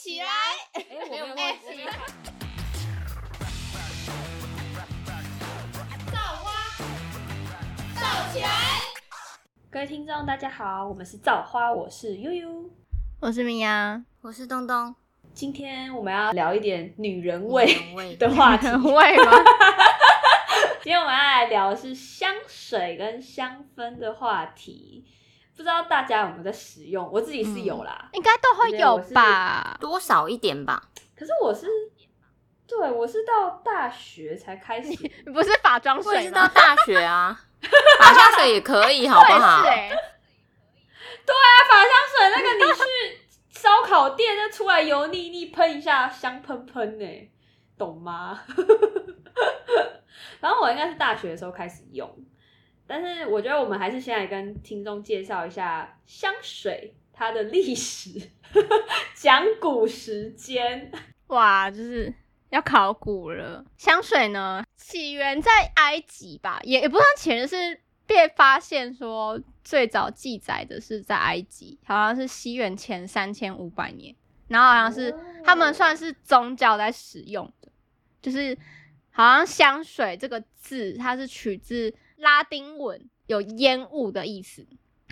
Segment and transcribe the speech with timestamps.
[0.00, 0.26] 起来！
[0.74, 1.42] 哎，我没有忘记。
[6.12, 6.52] 造花，
[7.96, 8.48] 造起来！
[9.68, 12.70] 各位听众，大家好，我们是造花，我是悠悠。
[13.18, 14.94] 我是明阳，我是东东，
[15.34, 17.66] 今天我们要聊一点女人味
[18.20, 18.68] 的话题。
[18.68, 19.32] 味吗？
[20.80, 25.04] 今天我们要来聊的是香水跟香氛的话题。
[25.58, 27.10] 不知道大家有没有在使用？
[27.12, 29.76] 我自己是有啦，应该都会有吧？
[29.80, 30.80] 多少一点吧。
[31.18, 31.66] 可是我是，
[32.64, 34.88] 对我是到大学才开始。
[34.90, 36.22] 你 不是法妆水吗？
[36.22, 37.36] 是到大学啊，
[37.98, 39.64] 法香水也可以，好不好我？
[39.64, 39.98] 也是欸
[41.26, 42.80] 那法香水那个你去
[43.50, 47.04] 烧烤店，那出来油腻腻，喷一下香喷喷呢，
[47.76, 48.40] 懂吗？
[50.40, 52.08] 然后我应该是大学的时候开始用，
[52.88, 58.18] 但是我觉得我们还是先来跟听众介绍一下香水它的历史，
[59.14, 60.90] 讲古时间。
[61.26, 62.12] 哇，就是
[62.48, 63.62] 要考古了。
[63.76, 75.14] 香水呢，起源在埃及吧，也也不算起源，是被发现说最早记载的是在埃及，好像是西元前三千五百年，然后好像是
[75.44, 77.68] 他们算是宗教在使用的，
[78.22, 78.56] 就是
[79.18, 84.64] 好像香水这个字，它是取自拉丁文，有烟雾的意思，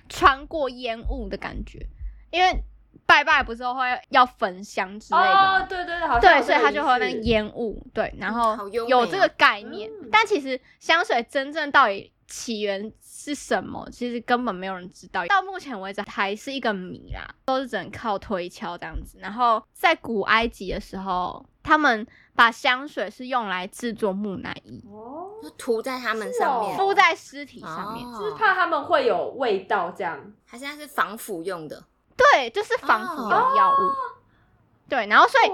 [0.09, 1.85] 穿过烟雾的感觉，
[2.31, 2.63] 因为
[3.05, 5.59] 拜拜不是都会要焚香之类的吗？
[5.59, 9.91] 哦，对对对，好像对，所以它就会有那个烟雾，对，然后有这个概念。
[9.91, 10.09] 嗯。
[10.13, 19.19] 但其实香水真正到底起源是什么，其实根本没有人知道，到目前为止还是一个谜啦，都是只能靠推敲这样子。
[19.21, 28.07] 然后在古埃及的时候，他们把香水是用来制作木乃伊，哦，就涂在他们上面，敷在尸体上面。
[28.07, 30.33] 哦就是怕他们会有味道这样。
[30.47, 31.85] 它现在是防腐用的？
[32.17, 34.16] 对，就是防腐用药物。
[34.89, 35.51] 对，然后所以，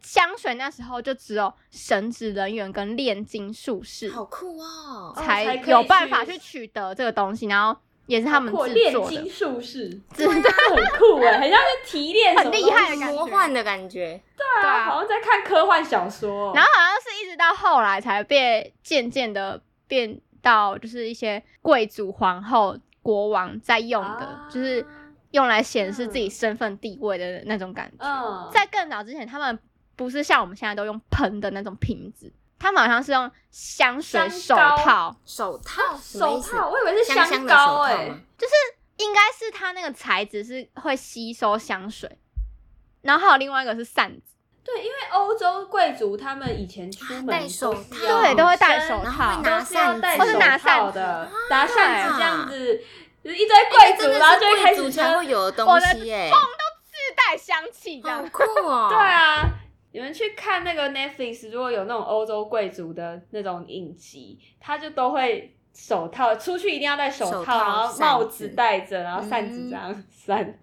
[0.00, 5.12] 香水那时候就只有神职人员跟炼金术士好酷哦！
[5.16, 7.76] 才有办法去取得这个东西，然后
[8.06, 16.52] 也是他们或制作炼金的，术士， 真的很酷哎，很像是提炼很厉害的感觉魔幻的感觉，对啊，好像在看科幻小说。
[16.54, 24.86] 然后好像是一直到后来才被渐渐的变到就是一些贵族、皇后、国王在用的，啊就是
[25.32, 27.96] 用来显示自己身份地位的那种感觉。
[27.98, 29.58] 嗯，在更早之前，他们
[29.96, 36.40] 不是像我们现在都用喷的那种瓶子，他们好像是用香水手套，手套手？
[36.40, 37.96] 套，我以为是香香的手膏套
[38.38, 38.54] 就是，？
[38.98, 42.18] 应该是它那个材质是会吸收香水。
[43.00, 44.22] 然后还有另外一个是扇子，
[44.62, 52.84] 对，因为欧洲贵族他们以前出门戴手套对都会戴手然后会拿都是要戴或是拿手套扇子的，拿扇子这样啊子，
[53.22, 56.30] 就是一堆贵族，然后就会开是贵族始才会有的我东的西耶，
[56.84, 58.28] 自带香气这样好。
[58.30, 58.88] 酷哦！
[58.90, 59.48] 对，啊，
[59.92, 70.58] 你们去看那个 Netflix，如果有那种欧洲贵族的那种影集，他就都会手套，出去一定要戴手套，手套然后帽子子戴着，然后扇子嗯这样扇。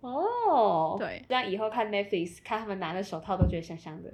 [0.00, 4.10] 哦，对这样以后看 Netflix，看他们拿的手套都觉得香香的，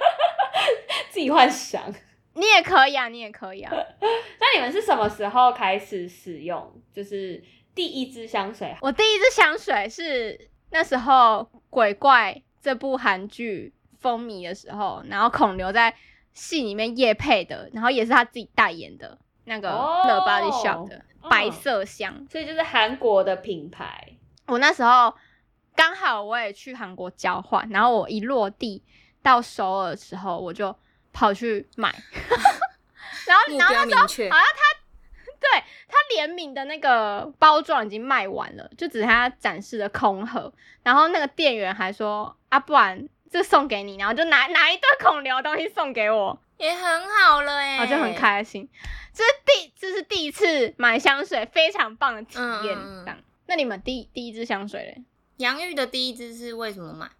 [1.10, 1.82] 自己幻想。
[2.36, 3.72] 你也可以啊，你也可以啊。
[4.38, 6.72] 那你们是什么时候开始使用？
[6.92, 7.42] 就是
[7.74, 8.76] 第一支香水？
[8.82, 15.94] 我第一支香水是那时候《鬼怪》这部韩剧风靡的时候，然后孔刘在
[16.32, 22.26] 戏里面夜配的，然后也是他自己代言的那个哦 The Body Shop 的嗯白色香。
[22.30, 24.12] 所以就是韩国的品牌。
[24.46, 25.14] 我那时候
[25.74, 28.82] 刚好我也去韩国交换，然后我一落地
[29.22, 30.76] 到首尔的时候，我就
[31.16, 31.88] 跑去买，
[33.26, 34.60] 然后然后那时候好，像他
[35.40, 40.52] 对他联名的那个包装已经卖完了，就只剩下展示的空盒。
[40.82, 48.14] 然后那个店员还说啊，不然这送给你，然后就拿拿一堆孔刘东西送给我，也很好了哎，我就很。
[48.14, 48.68] 开心。
[49.14, 52.76] 这是第这是第一次买香水，非常棒的体验。
[52.76, 55.02] 嗯嗯嗯这样，那你们第第一支香水嘞？
[55.38, 57.10] 杨玉的第一支是为什么买？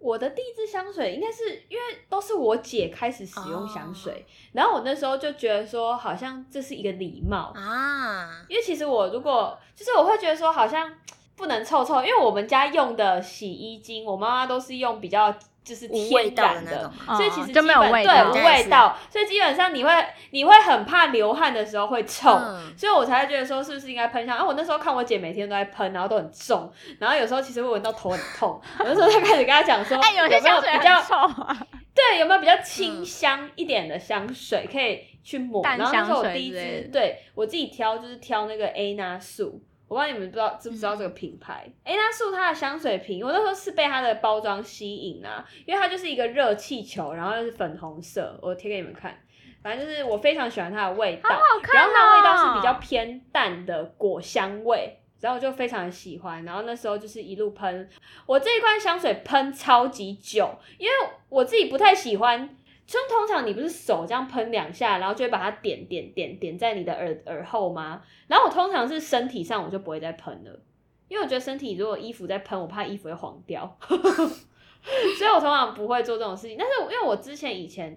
[0.00, 10.90] 我的第一支香水应该是因为都是我姐开始使用香水，然后我那时候就觉得说，好像这是一个礼貌，啊，因为其实我如果就是我会觉得说，好像
[11.36, 17.16] 不能臭臭，因为我们家用的洗衣精，我妈妈都是用比较就是无味天道的那然的种。
[17.16, 19.90] 所以其实哦就没有基本味道对无味道，所以基本上你会
[20.30, 24.36] 你会很怕流汗的时候会臭，嗯所以我才会觉得说是不是应该喷香。
[24.36, 31.66] 然后我那时候看我姐每天都在喷，然后都很重，然后有时候其实会闻到头很痛，有的时候就开始跟她讲说，哎、有些没有香水比较臭啊。
[31.92, 35.60] 对，有没有比较清香一点的香水可以去抹？
[35.62, 39.60] 淡然后那时候我第一支对我自己挑就是挑那个 A 娜素，
[39.90, 41.68] 我不知道你们不知道知不知道这个品牌？
[41.82, 49.18] 哎、那是它的香水瓶，我那时候是被它的包装吸引啊，因为它就是一个热气球，然后又是粉红色，我贴给你们看。
[49.64, 56.44] 反正就是我非常喜欢它的味道，好好看然后它的味道是哦比较偏淡的果香味，然后我就非常的喜欢。
[56.44, 57.90] 然后那时候就是一路喷，
[58.26, 60.92] 我这一罐香水喷超级久，因为
[61.28, 62.56] 我自己不太喜欢。
[62.90, 68.02] 就通常你不是手这样喷两下，然后就会把它点点点点在你的耳耳后吗？
[68.26, 70.60] 然后我通常是身体上我就不会再喷了，
[71.06, 76.56] 因为我觉得身体如果衣服在喷，我怕衣服会黄掉， 所以我通常不会做这种事情。
[76.58, 77.96] 但是因为我之前以前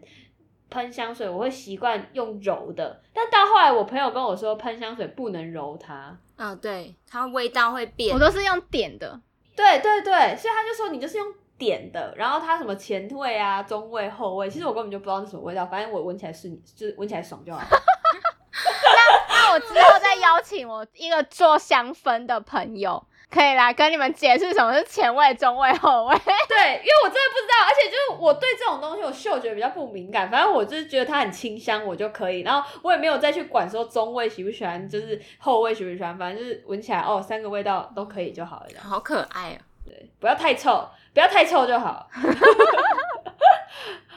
[0.70, 8.20] 喷香水，我会习惯用揉的，但到后来我朋友跟我说喷香水不能揉它，啊，对，它味道会变我。
[8.20, 9.20] 都是用点的，
[9.56, 17.62] 对对对，所以他就说你就是用点的，然后它什么前味啊、中味、后味，其实我根本就不知道是什么味道，反正我闻起来是就是闻起来爽就好。
[17.72, 26.16] 那那我之后再邀请我一个做香氛的朋友，可以来跟你们解释什么是前味、中味、后味。
[26.48, 42.10] 对，因为我真的不知道，而且就是我对这种东西我嗅觉比较不敏感，反正我就是觉得它很清香，我就可以，然后我也没有再去管说中味喜不喜欢，就是后味喜不喜欢，反正就是闻起来哦，三个味道都可以就好了，好可爱啊、对，不要太臭，不要太臭就好。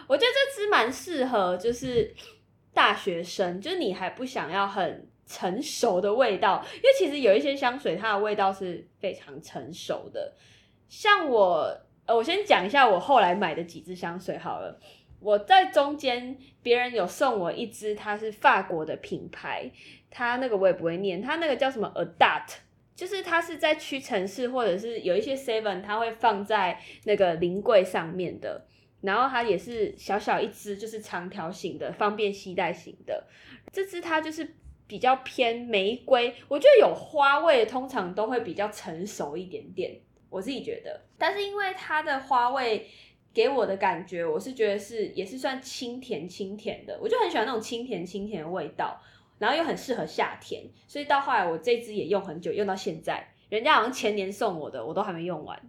[0.08, 2.14] 我觉得这支蛮适合，就是
[2.72, 10.32] 大学生，就是你还不想要很成熟的味道，因为其实有一些香水它的味道是非常成熟的。
[10.88, 11.76] 像我，
[12.06, 14.78] 呃，我先讲一下我后来买的几支香水好了。
[15.18, 19.68] 我在中间，别人有送我一支，它是法国的品牌，
[20.08, 22.58] 它那个我也不会念，它那个叫什么？Adult
[22.96, 28.66] 就是它是在屈臣氏或者是有一些 Seven，它会放在那个临柜上面的。
[29.02, 33.24] 然后它也是小小一支，就是长条形的，方便携带型的。
[33.70, 34.56] 这支它就是
[34.86, 40.00] 比较偏玫瑰，我觉得有花味通常都会比较成熟一点点，
[40.30, 41.04] 我自己觉得。
[41.18, 42.88] 但是因为它的花味
[43.34, 49.00] 给我的感觉，我是觉得是也是算清甜清甜的，我就很喜欢那种清甜清甜的味道，
[49.38, 53.28] 然后又很适合夏天，所以到后来我这支也用很久，用到现在。
[53.48, 55.60] 人家好像前年送我的，我都还没用完。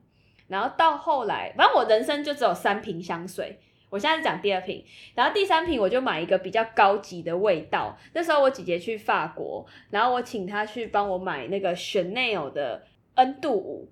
[0.48, 3.60] 然后到后来，反正我人生就只有三瓶香水。
[3.90, 4.84] 我现在是讲第二瓶，
[5.16, 7.98] 然后第三瓶我就买一个比较高级的味道。
[8.14, 12.84] 那时候我姐姐去法国，然后我请她去帮我买那个 Chanel 的
[13.16, 13.90] N 度五，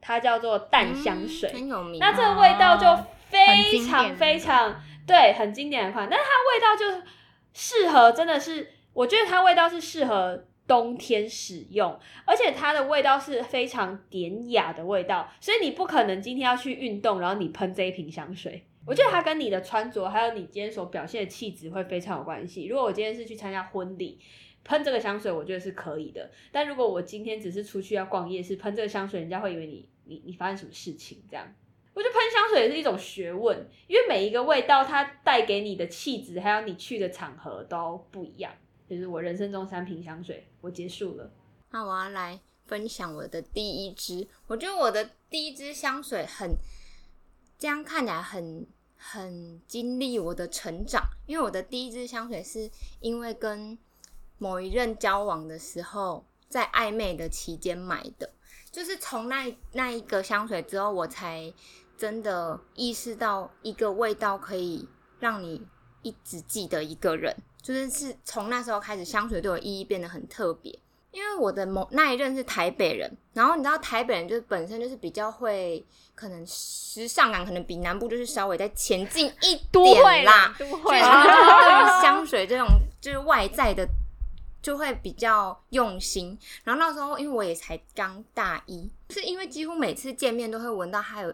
[0.00, 1.48] 它叫做淡香水。
[1.50, 2.00] 嗯很有名。
[2.00, 7.06] 那这个味道就非常非常对，很经典的款，但是它味道就
[7.52, 18.66] 适合，真的是，我觉得它味道是适合冬天使用，而且它的味道是非常典雅的味道，所以你不可能今天要去运动，然后你喷这一瓶香水。
[18.86, 22.64] 我觉得它跟你的穿着，还有你今天所表现的气质会非常有关系。
[22.64, 24.18] 如果我今天是去参加婚礼，
[24.64, 26.30] 喷这个香水，我觉得是可以的。
[26.50, 31.46] 但如果我今天只是出去要逛夜市，喷这个香水，人家会以为你你你发生什么事情这样。
[31.92, 38.52] 我觉得喷香水也是一种学问，因为每一个味道它带给你的气质，还有你去的场合都不一样。
[38.88, 41.30] 就是我人生中三瓶香水，我结束了。
[41.70, 46.56] 那我要来分享我的第一支，我觉得我的第一支香水很，
[47.58, 48.66] 这样看起来很
[48.96, 53.76] 很经历我的成长，因为我的第一支香水是因为跟
[54.38, 58.32] 某一任交往的时候，在暧昧的期间买的，
[58.70, 61.52] 就是从那那一个香水之后，我才
[61.96, 64.88] 真的意识到一个味道可以
[65.18, 65.66] 让你
[66.06, 70.78] 一直记得一个人，就是是从那时候开始，香水对我意义变得很特别。
[71.10, 75.82] 因为我的某那一任是台北人，然后你知道台北人就是本身就是比较会，
[76.14, 82.68] 可能时尚感可能比南部就是稍微再前进一点啦，都所会以他们就是对于香水这种
[83.00, 83.88] 就是外在的
[84.60, 86.38] 就会比较用心。
[86.64, 91.32] 然后那时候因为我也才刚大一，是因为几乎每次见面都会闻到他有，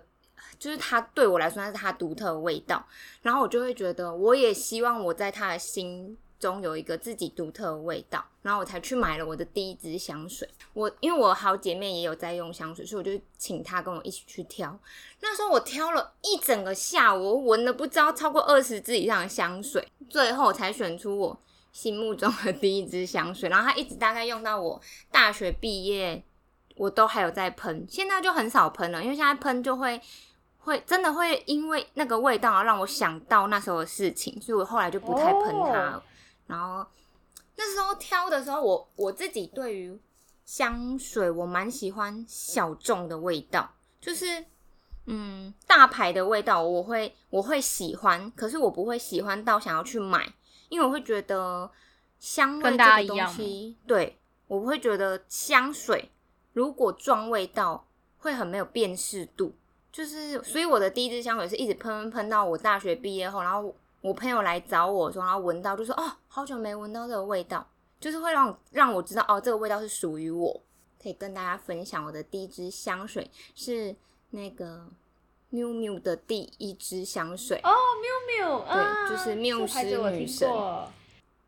[0.58, 2.84] 就是它对我来说那是它独特的味道，
[3.22, 6.16] 然后我就会觉得我也希望我在他的心。
[6.42, 10.49] 中有一个自己独特的味道，然后我才去买了我的第一支香水。
[10.72, 14.76] 我因为我好姐妹也有在用香水，所以我就请她跟我一起去挑。
[15.20, 21.38] 那时候我挑了一整个下午，我闻了不知道超过二十支以上的香水，最后才选出我
[21.70, 23.49] 心目中的第一支香水。
[23.49, 24.80] 然后它一直大概用到我
[25.12, 26.25] 大学毕业，
[26.75, 27.87] 我都还有在喷。
[27.88, 30.02] 现在就很少喷了，因为现在喷就会
[30.64, 35.92] 会真的会因为那个味道让我想到那时候的事情，所以我后来就不太喷它。
[35.97, 36.02] 哦
[36.49, 36.85] 然后
[37.57, 39.99] 那时候挑的时候，我我自己对于
[40.45, 44.45] 香水我蛮喜欢小众的味道，就是
[45.07, 50.31] 嗯大牌的味道我会我会喜欢，可是我不会喜欢到想要去买，
[50.69, 51.71] 因为我会觉得
[52.19, 56.11] 香味这个东西，对我会觉得香水
[56.52, 57.87] 如果撞味道
[58.19, 59.54] 会很没有辨识度，
[59.92, 67.64] 就是所以我的第一支香水是一直喷喷喷到我大学毕业后，然后我朋友来找我说，然后闻到就说哦，好久没闻到这个味道，
[68.00, 70.61] 就是会让让我知道哦，这个味道是属于我。
[71.02, 73.92] 可以跟大家分享我的第一支香水是
[74.30, 74.87] 那个
[75.50, 77.70] miu miu 的第一支香水哦
[78.00, 80.49] ，miu miu，啊对就是缪斯女神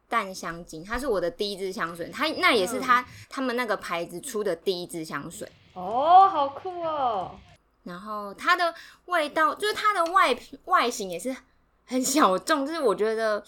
[0.09, 5.49] 淡香精，它是我的第一支香水，它那也是它、他们那个牌子出的第一支香水。
[5.75, 7.37] 哦，好酷哦！
[7.85, 8.75] 然后它的
[9.07, 11.37] 味道，就是它的外外形也是
[11.85, 13.45] 很小众，就是我觉得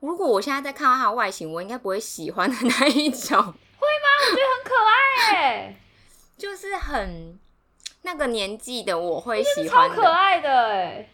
[0.00, 4.08] 如果我现在再看到它的外形，我应该不会喜欢的那一种，会吗？
[4.28, 5.80] 我觉得很可爱哎，
[6.36, 7.38] 就是很
[8.02, 9.96] 那个年纪的我会喜超欢的。
[9.96, 11.08] 可爱的哎。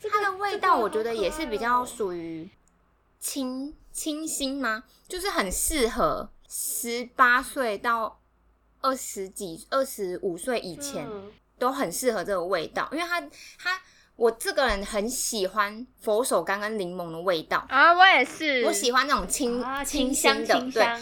[0.00, 2.48] 这个它的味道我觉得也是比较属于
[3.18, 4.84] 清清新吗？
[5.08, 8.20] 就是很适合十八岁到
[8.80, 11.06] 二十几、二十五岁以前。
[11.10, 11.32] 嗯
[11.62, 13.20] 都很适合这个味道，因为它
[13.56, 13.80] 它
[14.16, 20.72] 我这个人很喜欢佛手柑跟柠檬的味道，啊，我也是，我喜欢那种清、啊，清清香新的。
[20.72, 21.00] 对，清香，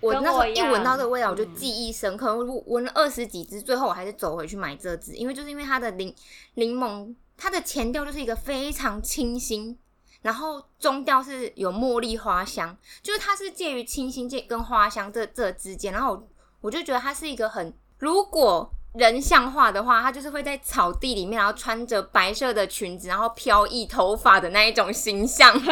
[0.00, 2.34] 我那时候一一闻到这个味道，我就嗯记忆深刻。
[2.34, 6.14] 我闻了二十几支，最后我还是走回去买这支，因为就是因为它的柠
[6.54, 9.78] 柠檬，它的前调就是一个非常清新。
[10.22, 16.28] 然后中调是有茉莉花香，就是它是介于清新界跟花香这这之间，然后我
[16.62, 25.54] 我就觉得它是一个很，如果人像画的话，它就是会在草地里面，然后穿着白色的裙子，然后飘逸头发的那一种形象。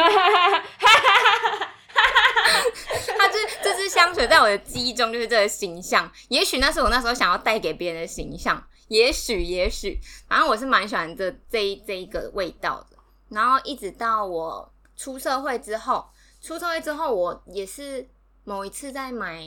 [3.17, 12.97] 它这这支香水在我的记忆中就是这个形象，也许那是我那时候想要带给别人的形象，也许也许，反正我是蛮喜欢这这一这一个味道的。
[13.27, 16.05] 然后一直到我出社会之后，
[16.41, 18.09] 出社会之后，我也是
[18.45, 19.45] 某一次在买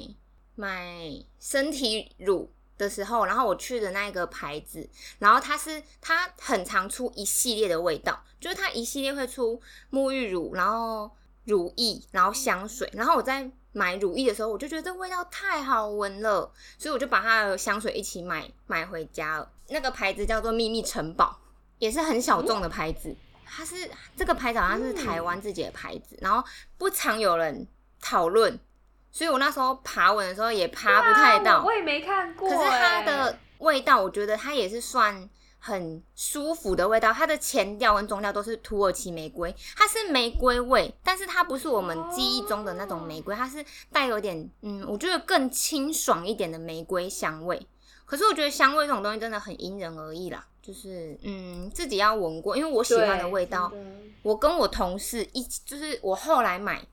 [0.55, 0.95] 买
[1.41, 2.53] 身体乳
[2.83, 9.61] 的时候，然后我去的那个牌子，然后它是它很常出一系列的味道，就是它一系列会出
[9.91, 11.11] 沐浴乳，然后
[11.45, 19.51] 乳液，然后香水，然后我在买乳液的时候，我就觉得这味道太好闻了，所以我就把它的香水一起买买回家了。
[19.69, 21.39] 那个牌子叫做秘密城堡，
[21.79, 23.17] 也是很小众的牌子。
[23.45, 26.43] 它是这个牌子好像是台湾自己的牌子，然后
[26.79, 27.67] 不常有人
[28.01, 28.59] 讨论，
[29.13, 31.59] 所以我那时候爬文的时候也爬不太到。
[31.59, 32.65] 啊我也没看过可哎。
[32.65, 35.29] 是它的味道，我觉得它也是算
[35.59, 37.13] 很舒服的味道。
[37.13, 47.65] 它的前调跟中调都是土耳其玫瑰，它是玫瑰味，但是它不是我们记忆中的那种玫瑰，它是带有点嗯，我觉得更清爽一点的玫瑰香味。
[48.05, 53.73] 可是我觉得香味这种东西真的很因人而异啦，就是嗯自己要闻过，因为我喜欢的味道，
[54.23, 56.85] 我跟我同事一起，就是我后来买，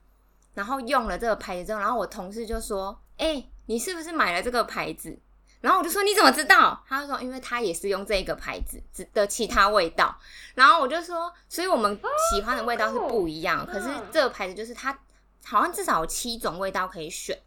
[0.54, 5.18] 然后用了这个牌子之后，然后我同事就说：“哎、你是不是买了这个牌子？”
[5.60, 10.18] 然后我就说：“你怎么知道？”他就说：“因为他也是用这个牌子只的其他味道。”
[10.54, 11.98] 然后我就说：“所以我们
[12.32, 14.98] 喜欢的味道是不一样，可是嗯这个牌子就是它
[15.44, 17.38] 好像至少有七种味道可以选，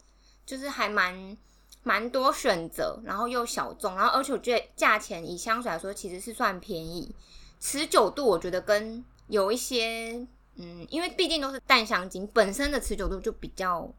[0.45, 1.38] 就是还蛮。”
[1.86, 7.13] 蛮多选择，然后又小众，然后而且我觉得价钱以香水来说其实是算便宜，
[7.60, 13.91] 持久度我觉得跟有一些，嗯，因为毕竟都是淡香精，本身的持久度就比较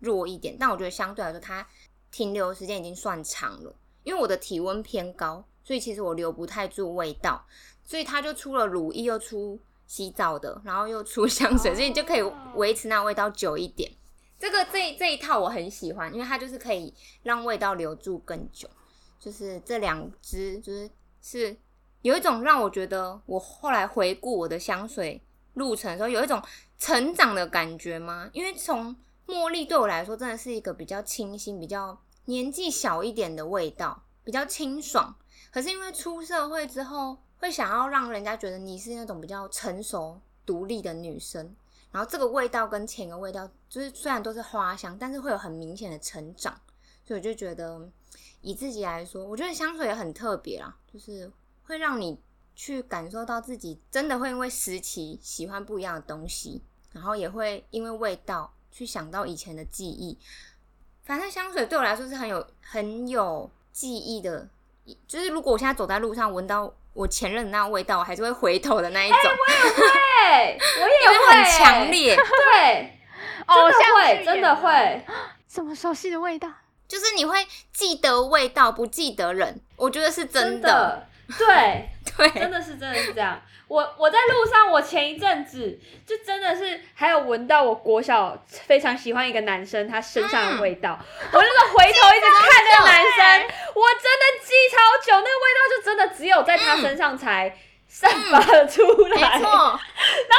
[0.00, 1.66] 弱一点，但我觉得相对来说它
[2.10, 3.74] 停留时间已经算长了。
[4.04, 7.44] 因为我的体温偏高，所以其实我留不太住味道，
[7.84, 12.22] 所以它就出了乳液，又出洗澡的，然后又出香水，所以你就可以
[12.54, 13.92] 维持那味道久一点。
[14.38, 18.68] 这个这这一套我很喜欢，因为它就是可以让味道留住更久。
[19.20, 20.88] 就是这两支，就是
[21.20, 21.56] 是
[22.02, 25.20] 有一种让我觉得，我后来回顾我的香水
[25.58, 26.42] 路程的时候，有一种
[26.78, 28.30] 成长的感觉吗？
[28.32, 28.96] 因为从
[29.26, 35.14] 茉莉对我来说，真的是一个比较清新、比较年纪小一点的味道，比较清爽。
[35.50, 41.54] 可是因为出社会之后，会想要让人家觉得你是那种比较成熟、独立的女生。
[41.90, 46.52] 然后这个味道跟前一个味道，就是虽然都是花香，但是会有很明显的成长。
[47.06, 47.88] 所以我就觉得，
[48.42, 51.32] 以自己来说，我觉得香水也很特别啦，就是
[51.64, 52.18] 会让你
[52.60, 56.60] 去感受到自己真的会因为时期喜欢不一样的东西，
[56.92, 60.18] 然后也会因为味道去想到以前的记忆。
[61.04, 64.48] 反正香水对我来说是很有很有记忆的，
[65.06, 72.16] 就是如果我现在走在路上闻到我前任的那个味道，我还是会回头的那一种，对，我也会，我也会很强，烈。
[72.16, 72.98] 对，
[73.46, 75.06] 偶真的会，真的会，
[75.46, 76.52] 什么熟悉的味道？
[76.88, 81.06] 就是你会记得味道，不记得人，我觉得是真真的。
[81.36, 83.40] 对， 对，真的是真的是这样。
[83.68, 90.98] 我我在路上，我前一阵子就真的是还有闻到我国小非常喜欢一个男生他身上的味道，
[91.32, 97.54] 我那个回头一直看那个男生，我真的记超久，那个味道就真的只有在他身上才
[97.88, 99.38] 散发了出没来。
[99.38, 99.78] 错，然后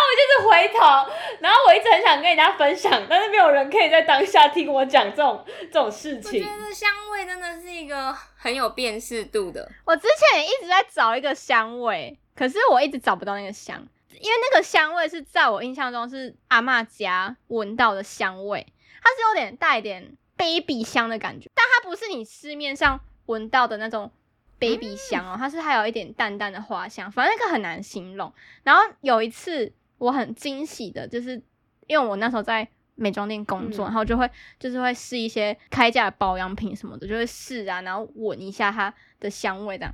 [0.06, 6.40] 我就是回头，然后我一直很想跟人家分享，但是没有人可以在当下听我讲这种这种事情。
[6.42, 9.70] 我觉得香味真的是一个很有辨识度的。
[9.84, 18.66] 我之前也一直在找一个香味，可是我一直找不到那个香，因为那个香味是在我印象中是阿嬷家闻到的香味，
[19.04, 24.12] 它是有点带一点 baby 香的感觉，但它不是你市面上闻到的那种
[24.60, 28.32] baby 香哦，它是还有一点淡淡的花香，反正那个很难形容。
[28.64, 31.42] 然后有一次我很惊喜的，就是
[31.88, 39.94] 因为我那时候在美妆店工作，嗯然后就会就是会试一些开价的保养品什么的，就会试啊，然后闻一下它的香味这样。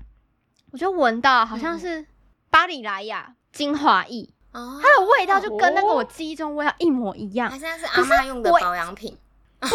[0.72, 2.06] 我就闻到好像是
[2.50, 7.58] 巴里莱雅精华液，哦，它的味道就跟那个哦我记忆中味道一模一样还。
[7.60, 9.18] 是那是阿妈用的保养品。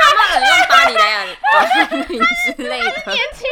[0.00, 2.20] 阿妈可能用巴黎莱雅的保养品
[2.56, 3.12] 之类的。
[3.12, 3.48] 年轻，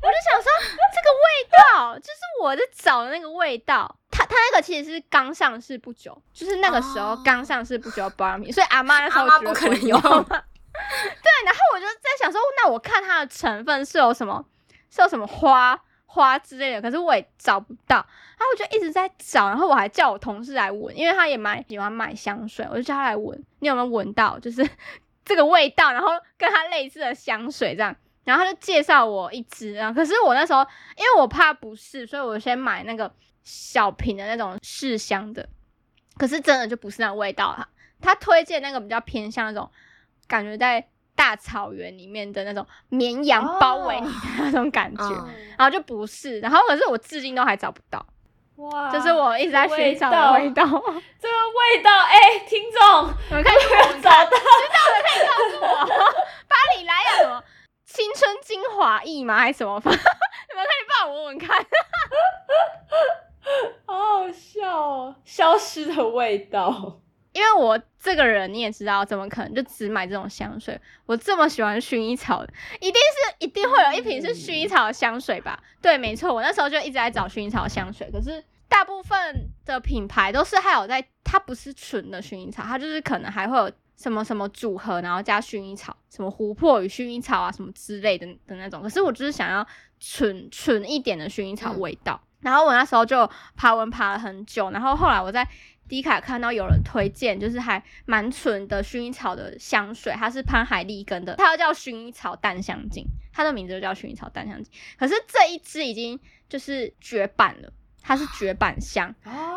[0.00, 0.50] 我就想说
[0.94, 3.96] 这个味道就是我在找的那个味道。
[4.10, 10.00] 他他那个其实是刚上市不久，就是那个时候哦刚上市不久的保养品，所以阿妈那时候阿嬷绝对不可能会用。
[10.02, 10.24] 用
[10.72, 14.44] 对，然后我就在想说，那我看它的成分是有什么，
[14.90, 17.96] 是有什么花花之类的，可是我也找不到。
[17.96, 24.38] 然后我就一直在找，然后我还叫我同事来闻，因为他也蛮喜欢买香水，我就叫他来闻，你有没有闻到？
[24.38, 24.68] 就是
[25.24, 27.94] 这个味道，然后跟它类似的香水这样。
[28.22, 30.60] 然后他就介绍我一支啊，可是我那时候
[30.96, 33.10] 因为我怕不是，所以我先买那个
[33.42, 35.48] 小瓶的那种试香的，
[36.16, 37.66] 可是真的就不是那味道啊。
[38.00, 39.68] 他推荐那个比较偏向那种
[40.28, 45.10] 感觉在大草原里面的那种绵羊包围你的那种感觉，
[45.56, 48.04] 然后就不是，然后可是我至今都还找不到，
[48.60, 50.64] 哇，这是我一直在寻找的味道。
[50.64, 57.42] 这个味道，哎、听众，你们看有没有找，到知道的可以告诉我，巴黎莱雅什么
[57.86, 59.38] 青春精华液吗？
[59.38, 59.80] 还是什么？
[59.84, 61.66] 你们可以帮我闻闻看。
[63.86, 67.00] 好好笑哦，消失的味道。
[67.32, 70.80] 因为我这个人你也知道，怎么可能就只买这种香水？
[71.06, 72.44] 我这么喜欢薰衣草，
[72.80, 75.62] 一定是一定会有一瓶是薰衣草的香水吧？
[75.80, 88.82] 对，没错，我那时候就一直在找薰衣草香水，可是大部分的品牌都是还有在，它不是纯的薰衣草，它就是可能还会有什么什么组合，然后加薰衣草，什么琥珀与薰衣草啊，什么之类的的那种。
[88.82, 89.64] 可是我就是想要
[90.00, 92.20] 纯纯一点的薰衣草味道。
[92.40, 95.46] 然后我那时候就爬文爬了很久，然后后来我在
[95.90, 104.72] 迪卡看到有人推荐，就是还蛮纯的薰衣草的香水，它是潘海利根的，它又叫薰衣草淡香精，它的名字就叫薰衣草淡香精。
[104.96, 109.12] 可是这一支已经就是绝版了，它是绝版香。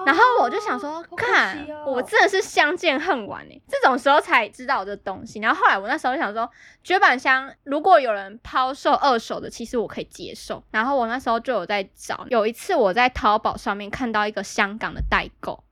[0.06, 5.40] 然后我就想说，看哦我真的是相见恨晚哎，这种时候才知道这东西。
[5.40, 6.50] 然后后来我那时候就想说，
[6.84, 10.64] 绝版香如果有人抛售二手的，其实我可以接受。
[10.72, 15.64] 然后我那时候就有在找，有一次我在淘宝上面看到一个香港的代购，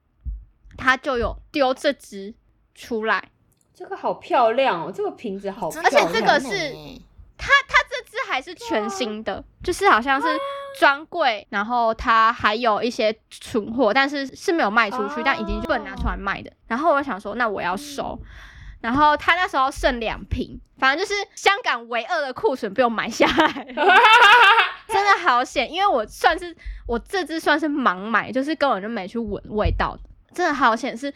[0.77, 2.33] 他就有丢这只
[2.75, 3.29] 出来，
[3.73, 7.01] 这个好漂亮哦，这个瓶子好漂亮，而且这个是美
[7.37, 10.27] 它它这只还是全新的，就是好像是
[10.79, 16.51] 专柜，然后它还有一些存货，但是是没有卖出去，哦但已经不能拿出来卖的。
[16.67, 18.19] 然后我想说，那我要收。
[18.79, 23.95] 然后他那时候剩两瓶，反正就是香港唯二的库存被我买下来了，
[24.87, 25.71] 真的好险！
[25.71, 26.55] 因为我算是
[26.87, 30.01] 我这支算是盲买，就是根本就没去闻味道的，
[30.33, 31.13] 真的好险是。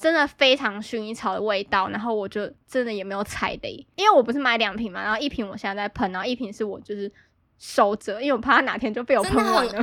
[0.00, 7.10] 真的非常薰衣草的味道，然后我就真的也没有踩雷，因为我不是买两瓶嘛，然后一瓶我现在在喷，然后一瓶是我就是
[7.58, 9.82] 收着，因为我怕它哪天就被我喷完了。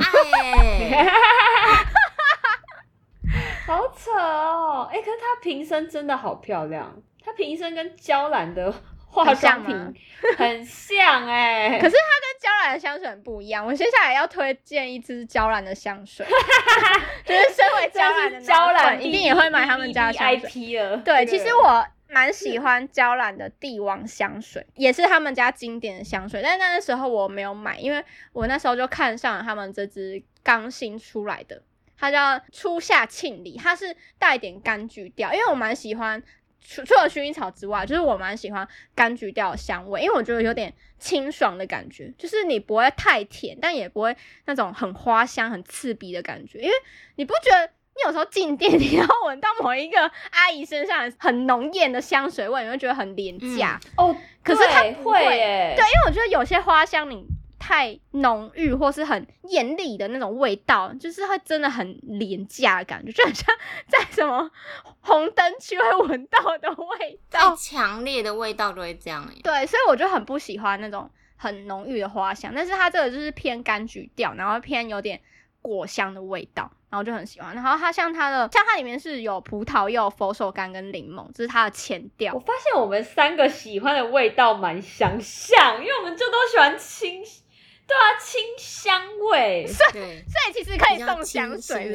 [3.66, 4.88] 好扯哦！
[4.90, 6.90] 哎、可是它瓶身真的好漂亮，
[7.22, 8.72] 它瓶身跟娇兰的
[9.08, 9.94] 化妆品
[10.36, 16.26] 很像哎、 可是它跟娇兰的香水很不一样，我接下来要推荐一支娇兰的香水，
[17.24, 20.50] 就是身为娇兰娇兰一定也会买他们家的香水。
[20.50, 20.96] IP 了。
[20.98, 31.62] 对，其实我蛮喜欢娇兰的帝王香水，也是他们家经典的香水，但是那时候我没有买，因为我那时候就看上了他们这支刚新出来的，
[31.98, 36.22] 它叫初夏庆礼，它是带一点柑橘调，因为我蛮喜欢。
[36.68, 46.74] 除除了薰衣草之外，就是我蛮喜欢柑橘调的香味，因为我觉得有点清爽的感觉，就是你不会太甜，但也不会那种很花香、很刺鼻的感觉，因为
[47.14, 53.80] 你不觉得你有时候进店你，然后闻到某一个阿姨身上很浓艳的香水味，你会觉得很廉价。
[53.96, 57.24] 哦，可是它不会对，因为我觉得有些花香你
[57.66, 63.52] 太浓郁或是很艳丽的那种味道，就是会真的很廉价的感觉，就很像
[63.88, 64.48] 在什么
[65.00, 67.56] 红灯区会闻到的味太道。
[67.58, 75.20] 强烈的味道都会这样哎、对，所以我就很不喜欢那种很浓郁的花香，但是它这个就是偏柑橘调，然后偏有点
[75.60, 77.52] 果香的味道，然后就很喜欢。
[77.52, 82.38] 然后它像它的，像它里面是有葡萄柚、佛手柑跟柠檬，这是它的前调我。
[82.38, 87.20] 发现我们三个喜欢的味道蛮相像，因为我们就都喜欢清，
[87.86, 89.66] 对啊，清香味。
[89.92, 91.88] 对，所以其实可以送香水。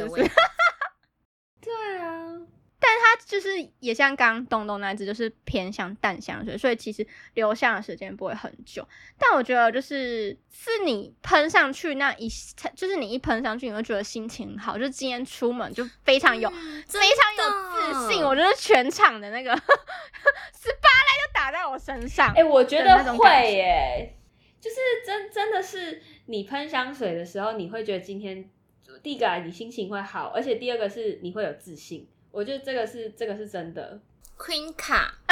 [1.62, 2.38] 对啊，
[2.80, 3.50] 但它就是
[3.80, 8.88] 也像刚刚东东那只，就是偏向淡香水，所以其实留香的时间不会很久。
[9.20, 12.28] 但我觉得就是是你喷上去那一，
[12.76, 17.44] 就是你一喷上去，你会觉得心情好，就今天出门就非常有、嗯非常有
[17.94, 18.24] 自信。
[18.26, 19.54] 我觉得全场的那个
[20.58, 22.34] spotlight 就打在我身上。
[22.36, 24.16] 哎、我觉得会耶，
[24.62, 28.48] 就是真真的是你喷香水的时候，你会觉得今天
[29.02, 32.08] 第一个啊，你心情会好，而且第二个是你会有自信。
[32.30, 34.00] 我觉得这个是这个是真的。
[34.38, 35.14] Queen 卡，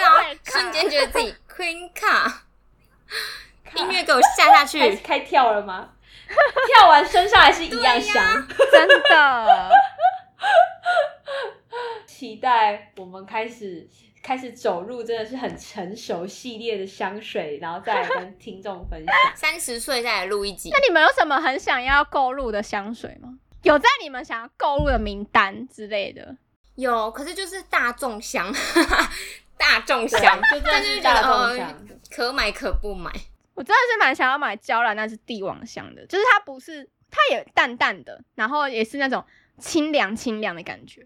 [0.00, 2.44] 然 后瞬间觉得自己 Queen 卡，
[3.74, 5.94] 音乐给我下下开去，开跳了吗？
[6.68, 8.46] 跳完升上来是一样香。
[8.70, 9.70] 真的，
[12.06, 13.88] 期待我们开始
[14.22, 19.14] 开始走入真的是很成熟系列的香水，然后再来跟听众分享。
[19.34, 20.78] 三十岁再来录一集那。
[20.86, 23.38] 你们有什么很想要购入的香水吗？
[23.62, 26.36] 有在你们想要购入的名单之类的？
[26.76, 28.52] 有，可是就是大众香，
[29.58, 31.74] 大众香，就真的是是大众香。
[32.10, 33.10] 可买可不买。
[33.54, 39.24] 我真的是蛮想要买娇兰那支帝王香的，就是它不是，它也淡淡的，然后也是那种
[39.58, 41.04] 清凉清凉的感觉，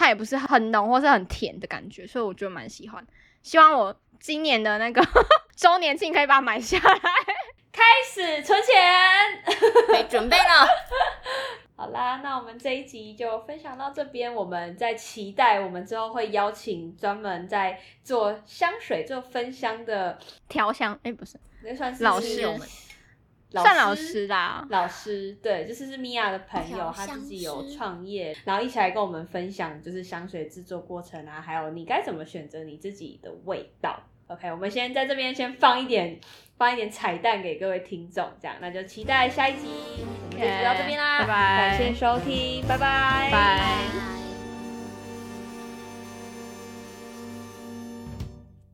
[0.00, 3.06] 它也不是很浓或是很甜的感觉，所以我觉得蛮喜欢。
[3.42, 5.06] 希望我今年的那个
[5.54, 7.00] 周年庆可以把它买下来。
[7.70, 8.72] 开始存钱。
[9.92, 10.66] 没准备了，
[11.76, 14.34] 好啦，那我们这一集就分享到这边。
[14.34, 22.54] 我们在期待，我们之后会邀请专门在做香水、做分香的，调香，哎、不是，那算是老师老
[23.50, 24.66] 算老师啦。
[24.70, 34.00] 老师，对，就是是米娅的朋友，他自己有师创业，然后一起来跟我们分享就是香水制作过程啊，还有你该怎么选择你自己的味道。
[34.28, 36.20] OK，我们先在这边先放一点
[36.56, 39.66] 放一点彩蛋给各位听众，这样那就期待下一集。
[39.98, 44.19] 我们这集就到这边啦拜拜感谢收听，拜拜，拜。